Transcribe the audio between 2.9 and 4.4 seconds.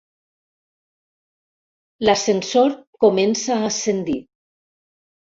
comença a ascendir.